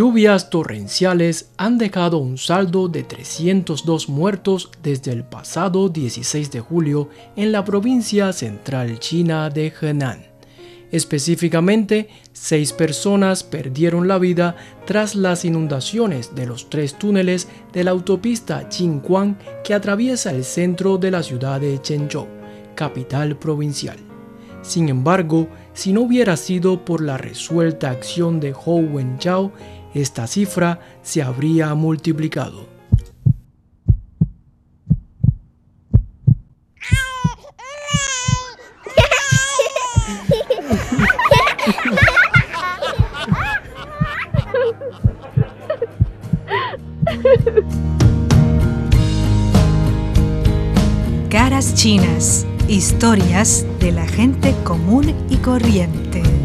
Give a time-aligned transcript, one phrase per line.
[0.00, 7.10] lluvias torrenciales han dejado un saldo de 302 muertos desde el pasado 16 de julio
[7.36, 10.24] en la provincia central china de Henan.
[10.90, 14.56] Específicamente, seis personas perdieron la vida
[14.86, 20.96] tras las inundaciones de los tres túneles de la autopista Qingguang que atraviesa el centro
[20.96, 22.26] de la ciudad de Chenzhou,
[22.74, 23.98] capital provincial.
[24.62, 29.52] Sin embargo, si no hubiera sido por la resuelta acción de Hou Wenchao,
[29.94, 32.68] esta cifra se habría multiplicado.
[51.28, 56.39] Caras chinas, historias de la gente común y corriente.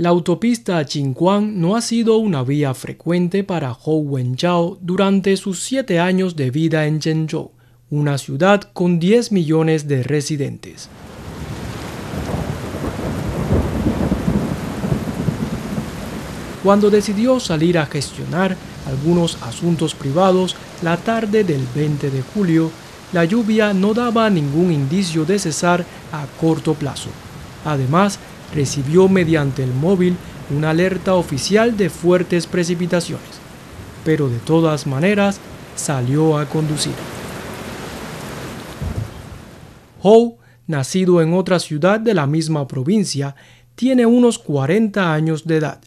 [0.00, 6.00] La autopista Qingguang no ha sido una vía frecuente para Hou Wenchao durante sus siete
[6.00, 7.50] años de vida en Zhengzhou,
[7.90, 10.88] una ciudad con 10 millones de residentes.
[16.62, 18.56] Cuando decidió salir a gestionar
[18.86, 22.70] algunos asuntos privados la tarde del 20 de julio,
[23.12, 27.10] la lluvia no daba ningún indicio de cesar a corto plazo.
[27.66, 28.18] Además,
[28.54, 30.16] recibió mediante el móvil
[30.54, 33.40] una alerta oficial de fuertes precipitaciones,
[34.04, 35.40] pero de todas maneras
[35.76, 36.94] salió a conducir.
[40.02, 43.36] Hou, nacido en otra ciudad de la misma provincia,
[43.74, 45.80] tiene unos 40 años de edad.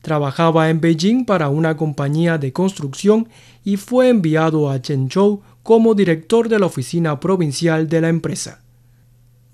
[0.00, 3.28] Trabajaba en Beijing para una compañía de construcción
[3.64, 8.62] y fue enviado a Chenzhou como director de la oficina provincial de la empresa.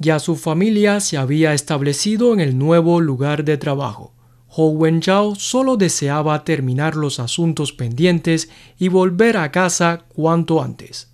[0.00, 4.14] Ya su familia se había establecido en el nuevo lugar de trabajo.
[4.48, 8.48] Hou Wenchao solo deseaba terminar los asuntos pendientes
[8.78, 11.10] y volver a casa cuanto antes.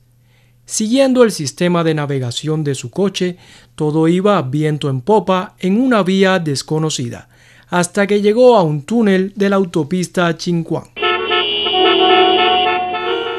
[0.67, 3.39] Siguiendo el sistema de navegación de su coche,
[3.75, 7.31] todo iba viento en popa en una vía desconocida,
[7.69, 10.91] hasta que llegó a un túnel de la autopista Qingguang.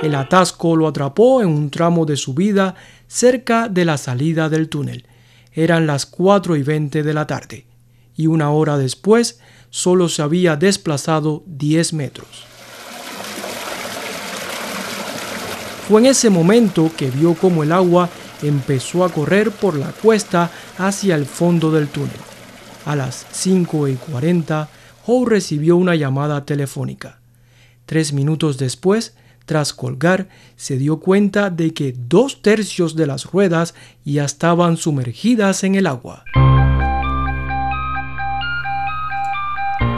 [0.01, 2.73] El atasco lo atrapó en un tramo de subida
[3.07, 5.05] cerca de la salida del túnel
[5.55, 7.65] eran las 4 y 20 de la tarde,
[8.15, 9.39] y una hora después
[9.69, 12.45] solo se había desplazado 10 metros.
[15.87, 18.09] Fue en ese momento que vio cómo el agua
[18.41, 22.17] empezó a correr por la cuesta hacia el fondo del túnel.
[22.85, 24.67] A las 5 y 40,
[25.05, 27.19] Howe recibió una llamada telefónica.
[27.85, 29.15] Tres minutos después,
[29.45, 35.63] tras colgar, se dio cuenta de que dos tercios de las ruedas ya estaban sumergidas
[35.63, 36.23] en el agua.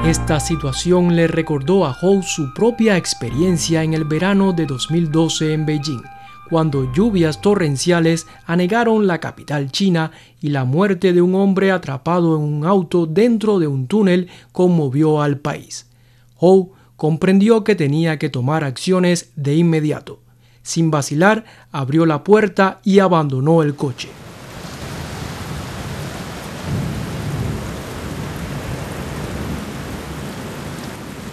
[0.06, 5.66] Esta situación le recordó a Hou su propia experiencia en el verano de 2012 en
[5.66, 6.02] Beijing,
[6.50, 12.44] cuando lluvias torrenciales anegaron la capital china y la muerte de un hombre atrapado en
[12.44, 15.88] un auto dentro de un túnel conmovió al país.
[16.38, 20.20] Hou comprendió que tenía que tomar acciones de inmediato.
[20.64, 24.10] Sin vacilar, abrió la puerta y abandonó el coche.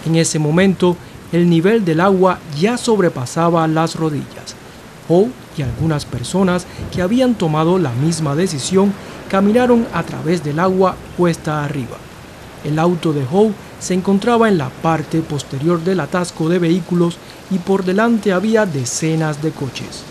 [0.06, 0.96] En ese momento,
[1.32, 4.54] el nivel del agua ya sobrepasaba las rodillas.
[5.08, 8.92] Howe y algunas personas que habían tomado la misma decisión
[9.30, 11.96] caminaron a través del agua cuesta arriba.
[12.64, 13.52] El auto de Howe
[13.84, 17.18] se encontraba en la parte posterior del atasco de vehículos
[17.50, 20.04] y por delante había decenas de coches.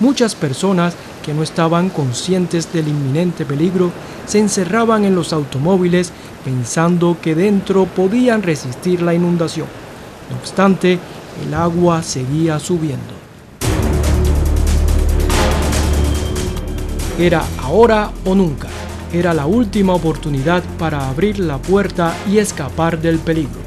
[0.00, 3.92] Muchas personas que no estaban conscientes del inminente peligro
[4.24, 6.12] se encerraban en los automóviles
[6.46, 9.66] pensando que dentro podían resistir la inundación.
[10.30, 10.98] No obstante,
[11.44, 13.12] el agua seguía subiendo.
[17.18, 18.79] Era ahora o nunca
[19.12, 23.60] era la última oportunidad para abrir la puerta y escapar del peligro.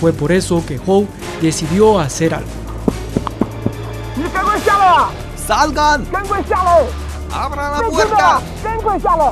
[0.00, 1.06] Fue por eso que Howe
[1.40, 2.48] decidió hacer algo.
[5.36, 6.06] ¡Salgan!
[7.32, 8.40] ¡Abran la puerta!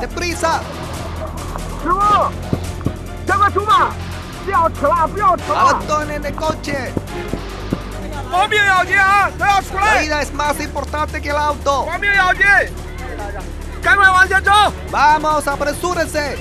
[0.00, 0.60] ¡Deprisa!
[5.56, 6.92] ¡Abandonen el coche!
[9.84, 11.86] La vida es más importante que el auto.
[14.90, 16.36] ¡Vamos, apresúrense!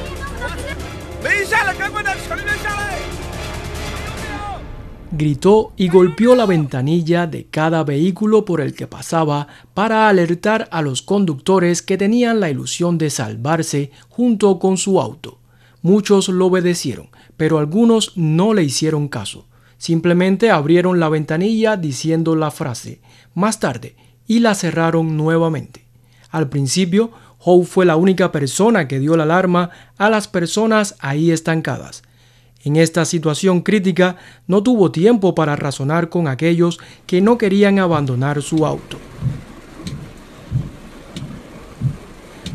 [5.15, 10.81] gritó y golpeó la ventanilla de cada vehículo por el que pasaba para alertar a
[10.81, 15.39] los conductores que tenían la ilusión de salvarse junto con su auto.
[15.81, 19.45] Muchos lo obedecieron, pero algunos no le hicieron caso.
[19.77, 23.01] Simplemente abrieron la ventanilla diciendo la frase
[23.35, 23.95] más tarde
[24.25, 25.85] y la cerraron nuevamente.
[26.31, 27.11] Al principio,
[27.45, 32.03] Howe fue la única persona que dio la alarma a las personas ahí estancadas.
[32.63, 34.15] En esta situación crítica
[34.47, 38.97] no tuvo tiempo para razonar con aquellos que no querían abandonar su auto.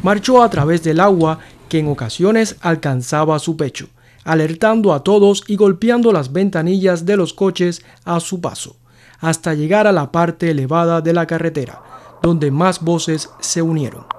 [0.03, 1.39] Marchó a través del agua
[1.69, 3.89] que en ocasiones alcanzaba su pecho,
[4.25, 8.77] alertando a todos y golpeando las ventanillas de los coches a su paso,
[9.21, 11.83] hasta llegar a la parte elevada de la carretera,
[12.23, 14.18] donde más voces se unieron.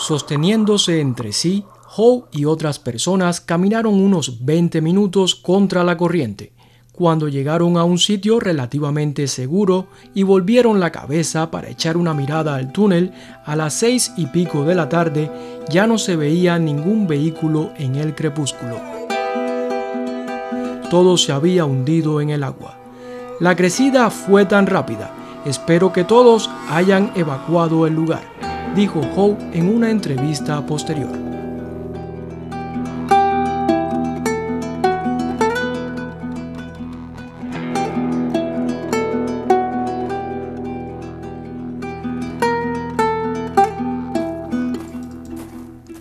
[0.00, 1.62] Sosteniéndose entre sí,
[1.94, 6.54] Howe y otras personas caminaron unos 20 minutos contra la corriente,
[6.90, 12.54] cuando llegaron a un sitio relativamente seguro y volvieron la cabeza para echar una mirada
[12.54, 13.12] al túnel,
[13.44, 15.30] a las seis y pico de la tarde
[15.68, 18.80] ya no se veía ningún vehículo en el crepúsculo.
[20.88, 22.78] Todo se había hundido en el agua.
[23.38, 25.12] La crecida fue tan rápida,
[25.44, 28.39] espero que todos hayan evacuado el lugar
[28.74, 31.10] dijo Howe en una entrevista posterior.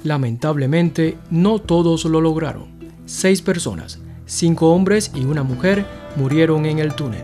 [0.03, 2.67] Lamentablemente, no todos lo lograron.
[3.05, 5.85] Seis personas, cinco hombres y una mujer,
[6.15, 7.21] murieron en el túnel.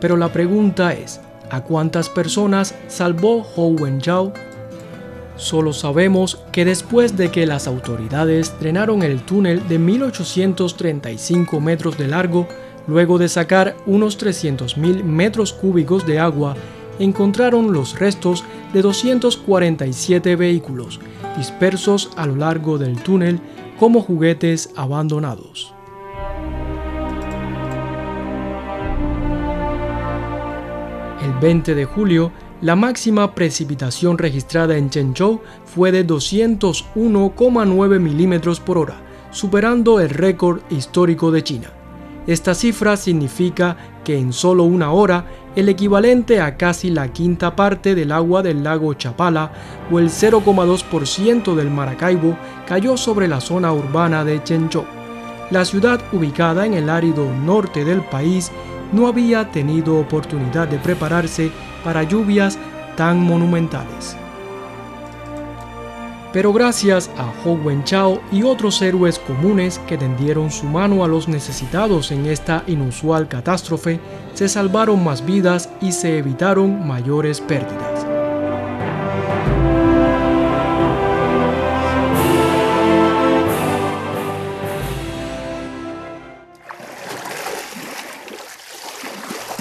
[0.00, 1.20] Pero la pregunta es,
[1.50, 4.32] ¿a cuántas personas salvó Hou Wen-Yao
[5.40, 12.08] Solo sabemos que después de que las autoridades drenaron el túnel de 1835 metros de
[12.08, 12.46] largo,
[12.86, 16.56] luego de sacar unos 300.000 metros cúbicos de agua,
[16.98, 18.44] encontraron los restos
[18.74, 21.00] de 247 vehículos
[21.38, 23.40] dispersos a lo largo del túnel
[23.78, 25.72] como juguetes abandonados.
[31.24, 32.30] El 20 de julio,
[32.62, 40.60] la máxima precipitación registrada en Chenzhou fue de 201,9 milímetros por hora, superando el récord
[40.68, 41.70] histórico de China.
[42.26, 45.24] Esta cifra significa que en solo una hora,
[45.56, 49.52] el equivalente a casi la quinta parte del agua del lago Chapala
[49.90, 52.36] o el 0,2% del Maracaibo
[52.66, 54.84] cayó sobre la zona urbana de Chenzhou.
[55.50, 58.52] La ciudad ubicada en el árido norte del país
[58.92, 61.50] no había tenido oportunidad de prepararse
[61.84, 62.58] para lluvias
[62.96, 64.16] tan monumentales.
[66.32, 71.26] Pero gracias a Hou Wenchao y otros héroes comunes que tendieron su mano a los
[71.26, 73.98] necesitados en esta inusual catástrofe,
[74.34, 78.06] se salvaron más vidas y se evitaron mayores pérdidas.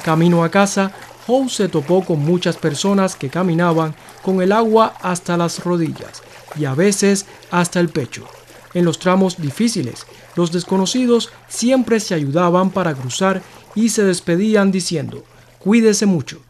[0.04, 0.92] Camino a casa,
[1.30, 3.94] Howe se topó con muchas personas que caminaban
[4.24, 6.24] con el agua hasta las rodillas
[6.58, 8.26] y a veces hasta el pecho.
[8.74, 13.44] En los tramos difíciles, los desconocidos siempre se ayudaban para cruzar
[13.76, 15.24] y se despedían diciendo,
[15.60, 16.42] cuídese mucho.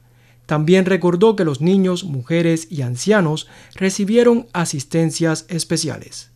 [0.45, 6.31] También recordó que los niños, mujeres y ancianos recibieron asistencias especiales.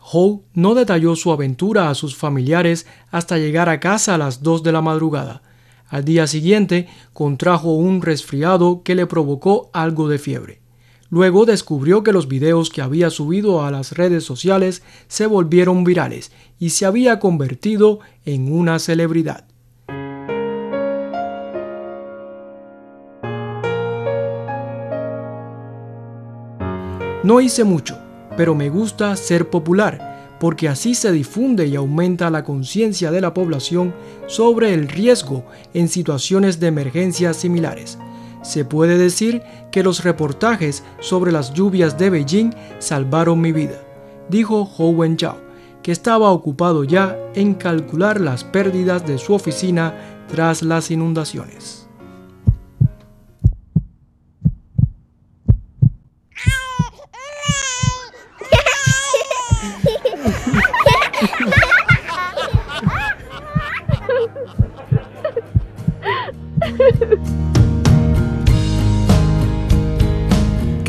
[0.00, 4.64] Howe no detalló su aventura a sus familiares hasta llegar a casa a las 2
[4.64, 5.42] de la madrugada,
[5.88, 10.60] al día siguiente contrajo un resfriado que le provocó algo de fiebre.
[11.10, 16.32] Luego descubrió que los videos que había subido a las redes sociales se volvieron virales
[16.58, 19.46] y se había convertido en una celebridad.
[27.24, 27.98] No hice mucho,
[28.36, 30.07] pero me gusta ser popular
[30.40, 33.94] porque así se difunde y aumenta la conciencia de la población
[34.26, 37.98] sobre el riesgo en situaciones de emergencias similares.
[38.42, 39.42] Se puede decir
[39.72, 43.80] que los reportajes sobre las lluvias de Beijing salvaron mi vida,
[44.28, 45.36] dijo Hou Wen-Yao,
[45.82, 49.94] que estaba ocupado ya en calcular las pérdidas de su oficina
[50.28, 51.87] tras las inundaciones.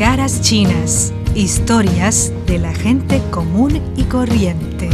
[0.00, 4.88] Caras chinas Historias de la gente común y corriente.